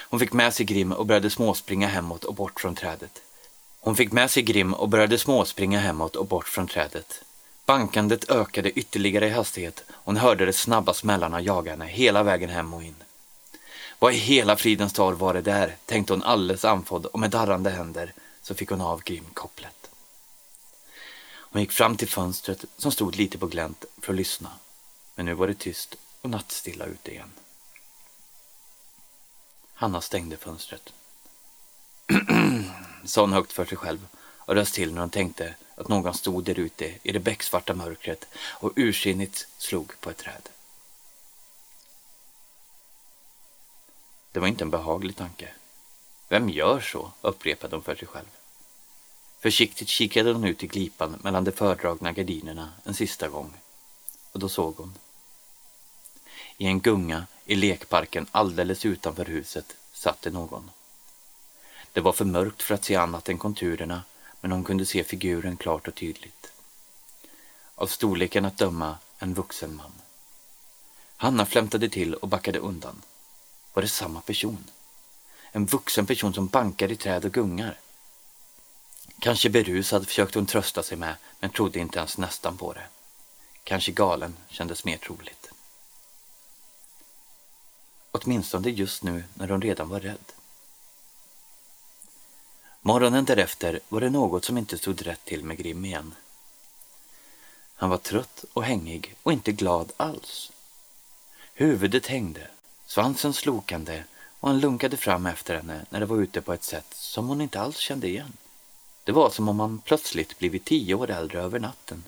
Hon 0.10 0.20
fick 0.20 0.34
med 0.34 0.54
sig 0.54 0.66
Grim 0.66 0.92
och 0.92 1.06
började 1.06 1.30
småspringa 1.30 1.88
hemåt 1.88 2.24
och 2.24 2.36
bort 2.36 2.60
från 2.60 2.76
trädet. 2.76 3.22
Hon 3.80 3.96
fick 3.96 4.12
med 4.12 4.32
sig 4.32 4.44
Grim 4.44 4.74
och 4.74 4.90
började 4.90 5.18
småspringa 5.18 5.80
hemåt 5.80 6.16
och 6.16 6.28
bort 6.28 6.48
från 6.48 6.68
trädet. 6.68 7.24
Bankandet 7.70 8.30
ökade 8.30 8.72
ytterligare 8.72 9.28
i 9.28 9.30
hastighet. 9.30 9.84
Hon 9.90 10.18
hörde 10.18 10.46
de 10.46 10.54
snabba 10.54 10.94
smällarna 10.94 11.42
jaga 11.42 11.72
henne 11.72 11.86
hela 11.86 12.24
vägen 12.24 12.50
hem 12.50 12.74
och 12.74 12.84
in. 12.84 12.96
Vad 14.00 14.14
i 14.14 14.18
hela 14.18 14.56
fridens 14.56 14.94
dag 14.94 15.14
var 15.14 15.34
det 15.34 15.42
där, 15.42 15.76
tänkte 15.86 16.14
hon 16.14 16.24
alldeles 16.24 16.66
andfådd 16.66 17.06
och 17.06 17.20
med 17.20 17.30
darrande 17.30 17.70
händer 17.70 18.14
så 18.42 18.56
fick 18.56 18.70
hon 18.70 18.82
av 18.82 19.04
grimkopplet. 19.04 19.90
Hon 21.22 21.62
gick 21.62 21.72
fram 21.72 21.98
till 21.98 22.08
fönstret 22.08 22.66
som 22.78 22.92
stod 22.92 23.16
lite 23.16 23.38
på 23.38 23.48
glänt 23.48 23.86
för 24.02 24.14
att 24.14 24.18
lyssna. 24.18 24.50
Men 25.16 25.26
nu 25.26 25.34
var 25.34 25.48
det 25.48 25.54
tyst 25.54 25.96
och 26.22 26.30
nattstilla 26.30 26.86
ute 26.86 27.12
igen. 27.12 27.32
Hanna 29.74 30.02
stängde 30.02 30.38
fönstret. 30.38 30.94
sa 33.06 33.22
hon 33.22 33.34
högt 33.34 33.52
för 33.52 33.66
sig 33.66 33.78
själv 33.78 34.08
och 34.38 34.56
röst 34.56 34.74
till 34.74 34.94
när 34.94 35.02
hon 35.02 35.10
tänkte 35.10 35.56
att 35.80 35.88
någon 35.88 36.14
stod 36.14 36.44
där 36.44 36.60
ute 36.60 36.94
i 37.04 37.12
det 37.12 37.20
becksvarta 37.20 37.74
mörkret 37.74 38.28
och 38.36 38.74
ursinnigt 38.76 39.48
slog 39.58 40.00
på 40.00 40.10
ett 40.10 40.18
träd. 40.18 40.50
Det 44.32 44.40
var 44.40 44.48
inte 44.48 44.64
en 44.64 44.70
behaglig 44.70 45.16
tanke. 45.16 45.50
Vem 46.28 46.50
gör 46.50 46.80
så? 46.80 47.12
upprepade 47.22 47.76
hon 47.76 47.84
för 47.84 47.96
sig 47.96 48.08
själv. 48.08 48.28
Försiktigt 49.40 49.90
kikade 49.90 50.34
hon 50.34 50.44
ut 50.44 50.64
i 50.64 50.68
glipan 50.68 51.20
mellan 51.22 51.44
de 51.44 51.52
fördragna 51.52 52.12
gardinerna 52.12 52.74
en 52.84 52.94
sista 52.94 53.28
gång. 53.28 53.54
Och 54.32 54.40
då 54.40 54.50
såg 54.50 54.76
hon. 54.78 54.94
I 56.58 56.66
en 56.66 56.80
gunga 56.80 57.28
i 57.46 57.56
lekparken 57.56 58.28
alldeles 58.32 58.86
utanför 58.86 59.26
huset 59.26 59.76
satt 59.94 60.22
det 60.22 60.32
någon. 60.32 60.72
Det 61.92 62.02
var 62.02 62.12
för 62.12 62.26
mörkt 62.26 62.62
för 62.62 62.76
att 62.76 62.86
se 62.86 62.96
annat 62.96 63.30
än 63.30 63.38
konturerna 63.38 64.04
men 64.42 64.52
hon 64.52 64.64
kunde 64.64 64.86
se 64.86 65.04
figuren 65.04 65.58
klart 65.58 65.88
och 65.88 65.96
tydligt. 65.96 66.52
Av 67.76 67.88
storleken 67.88 68.46
att 68.46 68.58
döma 68.58 68.98
en 69.20 69.34
vuxen 69.34 69.76
man. 69.76 69.92
Hanna 71.18 71.46
flämtade 71.46 71.90
till 71.90 72.14
och 72.14 72.28
backade 72.28 72.60
undan. 72.60 73.02
Var 73.74 73.82
det 73.82 73.90
samma 73.90 74.22
person? 74.22 74.64
En 75.52 75.66
vuxen 75.66 76.06
person 76.06 76.34
som 76.34 76.48
bankar 76.48 76.92
i 76.92 76.96
träd 76.96 77.26
och 77.26 77.34
gungar. 77.34 77.80
Kanske 79.20 79.50
berusad 79.50 80.08
försökte 80.08 80.40
hon 80.40 80.46
trösta 80.46 80.84
sig 80.84 80.98
med, 80.98 81.16
men 81.40 81.50
trodde 81.50 81.80
inte 81.80 82.00
ens 82.00 82.18
nästan 82.18 82.58
på 82.58 82.74
det. 82.74 82.88
kanske 83.64 83.92
galen, 83.92 84.38
kändes 84.50 84.86
mer 84.86 84.98
troligt. 84.98 85.52
Åtminstone 88.12 88.70
just 88.70 89.04
nu 89.04 89.24
när 89.34 89.48
hon 89.48 89.62
redan 89.62 89.90
var 89.90 90.00
rädd. 90.00 90.32
Morgonen 92.82 93.26
därefter 93.26 93.80
var 93.90 94.02
det 94.02 94.10
något 94.10 94.46
som 94.46 94.58
inte 94.58 94.78
stod 94.78 95.02
rätt 95.08 95.26
till 95.26 95.44
med 95.44 95.58
Grim 95.58 95.86
igen. 95.86 96.14
Han 97.76 97.90
var 97.90 97.98
trött 97.98 98.46
och 98.54 98.64
hängig 98.64 99.16
och 99.24 99.34
inte 99.34 99.52
glad 99.52 99.92
alls. 99.98 100.52
Huvudet 101.54 102.08
hängde, 102.08 102.48
svansen 102.86 103.34
slokande 103.34 104.04
och 104.40 104.50
han 104.50 104.60
lunkade 104.60 104.98
fram 104.98 105.26
efter 105.26 105.56
henne 105.56 105.86
när 105.90 106.00
det 106.00 106.06
var 106.06 106.18
ute 106.18 106.42
på 106.42 106.54
ett 106.54 106.64
sätt 106.64 106.94
som 106.94 107.28
hon 107.28 107.42
inte 107.42 107.62
alls 107.62 107.78
kände 107.78 108.08
igen. 108.08 108.34
Det 109.04 109.12
var 109.12 109.30
som 109.30 109.50
om 109.50 109.60
han 109.60 109.80
plötsligt 109.80 110.40
blivit 110.40 110.66
tio 110.66 110.96
år 110.96 111.10
äldre 111.10 111.42
över 111.42 111.60
natten. 111.60 112.04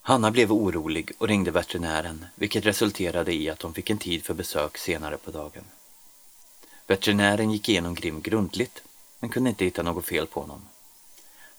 Hanna 0.00 0.30
blev 0.30 0.52
orolig 0.52 1.12
och 1.18 1.28
ringde 1.28 1.50
veterinären, 1.50 2.26
vilket 2.34 2.66
resulterade 2.66 3.32
i 3.32 3.50
att 3.50 3.62
hon 3.62 3.74
fick 3.74 3.90
en 3.90 3.98
tid 3.98 4.24
för 4.24 4.34
besök 4.34 4.78
senare 4.78 5.16
på 5.16 5.30
dagen. 5.30 5.64
Veterinären 6.86 7.50
gick 7.50 7.68
igenom 7.68 7.94
Grim 7.94 8.20
grundligt, 8.20 8.82
men 9.20 9.30
kunde 9.30 9.50
inte 9.50 9.64
hitta 9.64 9.82
något 9.82 10.06
fel 10.06 10.26
på 10.26 10.40
honom. 10.40 10.68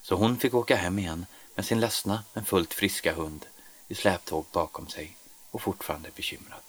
Så 0.01 0.15
hon 0.15 0.37
fick 0.37 0.53
åka 0.53 0.75
hem 0.75 0.99
igen 0.99 1.25
med 1.55 1.65
sin 1.65 1.79
ledsna 1.79 2.23
men 2.33 2.45
fullt 2.45 2.73
friska 2.73 3.13
hund 3.13 3.45
i 3.87 3.95
släptåg 3.95 4.45
bakom 4.51 4.87
sig 4.87 5.17
och 5.51 5.61
fortfarande 5.61 6.09
bekymrad. 6.15 6.61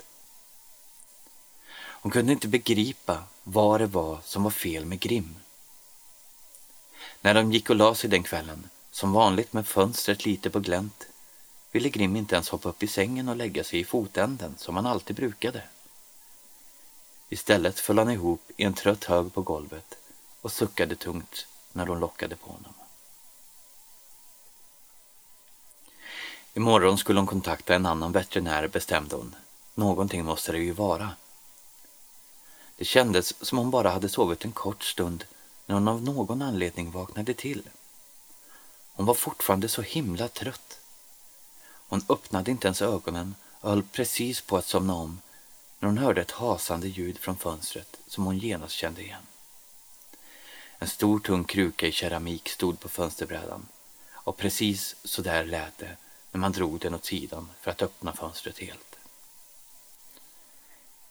Hon 2.00 2.12
kunde 2.12 2.32
inte 2.32 2.48
begripa 2.48 3.22
vad 3.42 3.80
det 3.80 3.86
var 3.86 4.18
som 4.24 4.42
var 4.42 4.50
fel 4.50 4.84
med 4.84 5.00
Grim. 5.00 5.36
När 7.20 7.34
de 7.34 7.52
gick 7.52 7.70
och 7.70 7.76
la 7.76 7.94
sig 7.94 8.10
den 8.10 8.22
kvällen, 8.22 8.68
som 8.90 9.12
vanligt 9.12 9.52
med 9.52 9.66
fönstret 9.66 10.24
lite 10.24 10.50
på 10.50 10.60
glänt, 10.60 11.06
ville 11.72 11.88
Grim 11.88 12.16
inte 12.16 12.34
ens 12.34 12.48
hoppa 12.48 12.68
upp 12.68 12.82
i 12.82 12.86
sängen 12.86 13.28
och 13.28 13.36
lägga 13.36 13.64
sig 13.64 13.80
i 13.80 13.84
fotänden 13.84 14.54
som 14.58 14.76
han 14.76 14.86
alltid 14.86 15.16
brukade. 15.16 15.62
Istället 17.28 17.80
föll 17.80 17.98
han 17.98 18.10
ihop 18.10 18.50
i 18.56 18.64
en 18.64 18.74
trött 18.74 19.04
hög 19.04 19.34
på 19.34 19.42
golvet 19.42 19.98
och 20.40 20.52
suckade 20.52 20.96
tungt 20.96 21.46
när 21.72 21.86
de 21.86 22.00
lockade 22.00 22.36
på 22.36 22.50
honom. 22.50 22.74
Imorgon 26.54 26.98
skulle 26.98 27.18
hon 27.18 27.26
kontakta 27.26 27.74
en 27.74 27.86
annan 27.86 28.12
veterinär 28.12 28.68
bestämde 28.68 29.16
hon. 29.16 29.34
Någonting 29.74 30.24
måste 30.24 30.52
det 30.52 30.58
ju 30.58 30.72
vara. 30.72 31.10
Det 32.76 32.84
kändes 32.84 33.44
som 33.44 33.58
hon 33.58 33.70
bara 33.70 33.90
hade 33.90 34.08
sovit 34.08 34.44
en 34.44 34.52
kort 34.52 34.84
stund 34.84 35.24
när 35.66 35.74
hon 35.74 35.88
av 35.88 36.02
någon 36.02 36.42
anledning 36.42 36.90
vaknade 36.90 37.34
till. 37.34 37.62
Hon 38.92 39.06
var 39.06 39.14
fortfarande 39.14 39.68
så 39.68 39.82
himla 39.82 40.28
trött. 40.28 40.80
Hon 41.88 42.04
öppnade 42.08 42.50
inte 42.50 42.66
ens 42.66 42.82
ögonen 42.82 43.34
och 43.60 43.70
höll 43.70 43.82
precis 43.82 44.40
på 44.40 44.56
att 44.56 44.66
somna 44.66 44.94
om 44.94 45.20
när 45.78 45.88
hon 45.88 45.98
hörde 45.98 46.20
ett 46.20 46.30
hasande 46.30 46.88
ljud 46.88 47.18
från 47.18 47.36
fönstret 47.36 48.00
som 48.06 48.24
hon 48.24 48.38
genast 48.38 48.74
kände 48.74 49.02
igen. 49.02 49.26
En 50.78 50.88
stor 50.88 51.18
tung 51.18 51.44
kruka 51.44 51.86
i 51.86 51.92
keramik 51.92 52.48
stod 52.48 52.80
på 52.80 52.88
fönsterbrädan 52.88 53.66
och 54.12 54.36
precis 54.36 54.96
så 55.04 55.22
där 55.22 55.44
lät 55.44 55.78
det 55.78 55.96
när 56.32 56.40
man 56.40 56.52
drog 56.52 56.80
den 56.80 56.94
åt 56.94 57.04
sidan 57.04 57.50
för 57.60 57.70
att 57.70 57.82
öppna 57.82 58.12
fönstret 58.12 58.58
helt. 58.58 58.98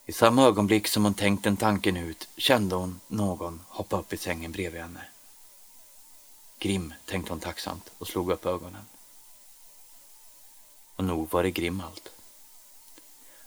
I 0.05 0.11
samma 0.11 0.43
ögonblick 0.45 0.87
som 0.87 1.03
hon 1.03 1.13
tänkt 1.13 1.43
den 1.43 1.57
tanken 1.57 1.97
ut 1.97 2.27
kände 2.37 2.75
hon 2.75 2.99
någon 3.07 3.63
hoppa 3.67 3.99
upp 3.99 4.13
i 4.13 4.17
sängen 4.17 4.51
bredvid 4.51 4.81
henne. 4.81 5.05
Grim, 6.59 6.93
tänkte 7.05 7.31
hon 7.31 7.39
tacksamt 7.39 7.91
och 7.97 8.07
slog 8.07 8.31
upp 8.31 8.45
ögonen. 8.45 8.85
Och 10.95 11.03
nog 11.03 11.31
var 11.31 11.43
det 11.43 11.51
Grim 11.51 11.81
allt. 11.81 12.16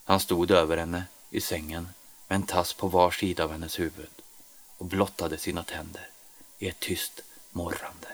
Han 0.04 0.20
stod 0.20 0.50
över 0.50 0.76
henne 0.76 1.04
i 1.30 1.40
sängen 1.40 1.88
med 2.28 2.36
en 2.36 2.46
tass 2.46 2.72
på 2.72 2.88
var 2.88 3.10
sida 3.10 3.44
av 3.44 3.52
hennes 3.52 3.78
huvud 3.78 4.10
och 4.78 4.86
blottade 4.86 5.38
sina 5.38 5.62
tänder 5.62 6.08
i 6.58 6.68
ett 6.68 6.80
tyst 6.80 7.20
morrande. 7.50 8.08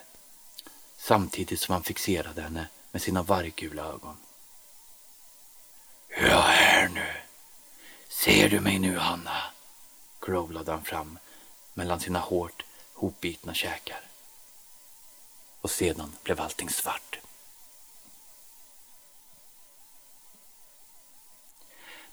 Samtidigt 0.96 1.60
som 1.60 1.72
han 1.72 1.82
fixerade 1.82 2.42
henne 2.42 2.68
med 2.92 3.02
sina 3.02 3.22
varggula 3.22 3.82
ögon. 3.84 4.16
Jag 6.08 6.30
är 6.30 6.52
här 6.52 6.88
nu. 6.88 7.06
Ser 8.08 8.48
du 8.48 8.60
mig 8.60 8.78
nu, 8.78 8.98
Hanna? 8.98 9.42
growlade 10.20 10.70
han 10.70 10.84
fram 10.84 11.18
mellan 11.74 12.00
sina 12.00 12.18
hårt 12.18 12.64
hopbitna 12.94 13.54
käkar. 13.54 14.00
Och 15.60 15.70
sedan 15.70 16.16
blev 16.22 16.40
allting 16.40 16.70
svart. 16.70 17.18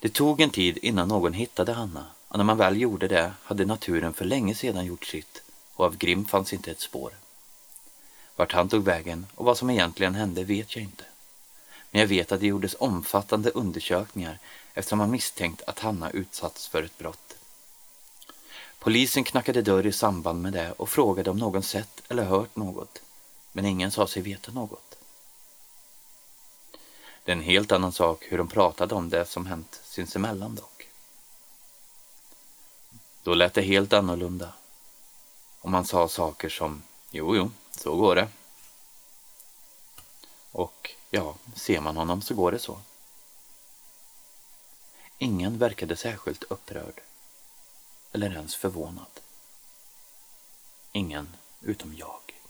Det 0.04 0.10
tog 0.10 0.42
en 0.42 0.50
tid 0.50 0.78
innan 0.82 1.08
någon 1.08 1.34
hittade 1.34 1.74
Hanna 1.74 2.06
och 2.28 2.38
när 2.38 2.44
man 2.44 2.58
väl 2.58 2.82
gjorde 2.82 3.08
det 3.08 3.34
hade 3.44 3.66
naturen 3.66 4.14
för 4.14 4.26
länge 4.26 4.56
sedan 4.56 4.86
gjort 4.86 5.06
sitt 5.06 5.42
och 5.76 5.86
av 5.86 5.98
Grim 5.98 6.26
fanns 6.26 6.54
inte 6.54 6.72
ett 6.72 6.80
spår. 6.80 7.12
Vart 8.36 8.52
han 8.52 8.70
tog 8.70 8.84
vägen 8.84 9.26
och 9.36 9.46
vad 9.46 9.58
som 9.58 9.70
egentligen 9.70 10.16
hände 10.16 10.44
vet 10.44 10.76
jag 10.76 10.84
inte. 10.84 11.04
Men 11.92 12.02
jag 12.02 12.08
vet 12.08 12.32
att 12.32 12.40
det 12.40 12.48
gjordes 12.48 12.76
omfattande 12.80 13.50
undersökningar 13.50 14.40
eftersom 14.74 14.98
man 14.98 15.12
misstänkt 15.12 15.62
att 15.68 15.80
Hanna 15.80 16.12
utsatts 16.12 16.68
för 16.68 16.84
ett 16.84 16.98
brott. 16.98 17.36
Polisen 18.80 19.24
knackade 19.24 19.62
dörr 19.62 19.86
i 19.86 19.92
samband 19.92 20.42
med 20.42 20.54
det 20.54 20.72
och 20.72 20.90
frågade 20.90 21.30
om 21.30 21.38
någon 21.38 21.64
sett 21.64 22.02
eller 22.10 22.24
hört 22.24 22.56
något, 22.56 23.02
men 23.52 23.66
ingen 23.66 23.92
sa 23.92 24.08
sig 24.08 24.22
veta 24.22 24.52
något. 24.52 24.93
Det 27.24 27.32
är 27.32 27.36
en 27.36 27.42
helt 27.44 27.72
annan 27.72 27.92
sak 27.92 28.26
hur 28.30 28.38
de 28.38 28.48
pratade 28.48 28.96
om 28.96 29.10
det 29.10 29.26
som 29.26 29.46
hänt 29.46 29.82
sinsemellan 29.84 30.56
dock. 30.56 30.88
Då 33.24 33.34
lät 33.34 33.54
det 33.54 33.62
helt 33.62 33.94
annorlunda. 33.94 34.54
Och 35.60 35.72
man 35.72 35.86
sa 35.86 36.08
saker 36.08 36.50
som 36.50 36.84
jo, 37.12 37.36
jo, 37.36 37.52
så 37.72 37.96
går 37.96 38.16
det. 38.16 38.28
Och 40.52 40.92
ja, 41.10 41.36
ser 41.56 41.82
man 41.82 41.98
honom 41.98 42.22
så 42.22 42.34
går 42.34 42.52
det 42.52 42.60
så. 42.60 42.80
Ingen 45.18 45.58
verkade 45.58 45.96
särskilt 45.96 46.44
upprörd 46.44 47.02
eller 48.12 48.32
ens 48.32 48.56
förvånad. 48.56 49.20
Ingen 50.92 51.36
utom 51.62 51.96
jag. 51.98 52.43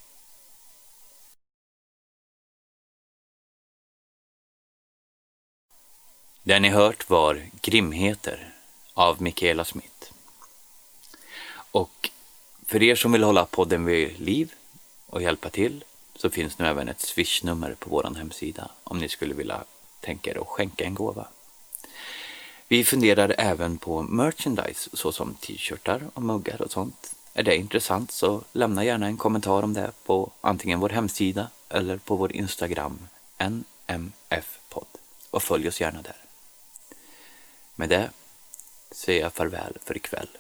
Det 6.46 6.60
ni 6.60 6.70
hört 6.70 7.10
var 7.10 7.42
Grimheter 7.62 8.54
av 8.94 9.22
Michaela 9.22 9.66
Smith. 9.66 10.12
Och 11.72 12.10
för 12.66 12.84
er 12.84 12.96
som 12.96 13.12
vill 13.12 13.24
hålla 13.24 13.46
podden 13.46 13.86
vid 13.86 14.20
liv 14.20 14.54
och 15.06 15.22
hjälpa 15.22 15.50
till 15.50 15.84
så 16.16 16.30
finns 16.30 16.60
nu 16.60 16.68
även 16.68 16.90
ett 16.90 17.02
swishnummer 17.02 17.76
på 17.80 17.90
vår 17.90 18.16
hemsida 18.18 18.72
om 18.84 19.00
ni 19.00 19.10
skulle 19.10 19.34
vilja 19.34 19.64
tänka 20.00 20.32
er 20.32 20.42
att 20.42 20.48
skänka 20.48 20.84
en 20.84 20.96
gåva. 20.96 21.28
Vi 22.68 22.84
funderar 22.84 23.36
även 23.38 23.78
på 23.78 24.02
merchandise 24.02 24.90
såsom 24.94 25.34
t-shirtar 25.34 26.02
och 26.14 26.24
muggar 26.24 26.62
och 26.62 26.72
sånt. 26.72 27.16
Är 27.34 27.44
det 27.44 27.56
intressant 27.56 28.12
så 28.12 28.44
lämna 28.54 28.84
gärna 28.84 29.06
en 29.06 29.18
kommentar 29.18 29.64
om 29.64 29.74
det 29.74 29.92
på 30.06 30.32
antingen 30.42 30.80
vår 30.80 30.90
hemsida 30.90 31.48
eller 31.70 31.98
på 31.98 32.16
vår 32.16 32.32
Instagram 32.32 33.08
nmfpodd 33.38 34.88
och 35.30 35.44
följ 35.44 35.68
oss 35.68 35.82
gärna 35.82 36.02
där. 36.02 36.23
Med 37.76 37.90
det 37.90 38.12
säger 38.92 39.22
jag 39.22 39.34
farväl 39.34 39.78
för 39.82 39.98
ikväll. 39.98 40.38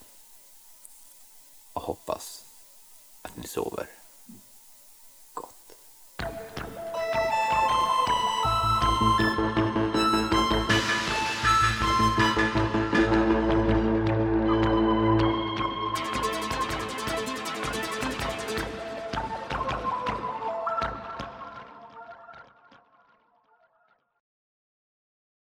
Och 1.74 1.82
hoppas 1.82 2.46
att 3.22 3.38
ni 3.38 3.48
sover. 3.48 4.03